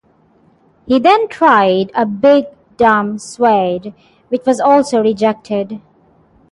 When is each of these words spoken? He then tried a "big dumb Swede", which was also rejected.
He 0.87 0.97
then 0.97 1.27
tried 1.27 1.91
a 1.93 2.07
"big 2.07 2.45
dumb 2.75 3.19
Swede", 3.19 3.93
which 4.29 4.47
was 4.47 4.59
also 4.59 4.99
rejected. 4.99 5.79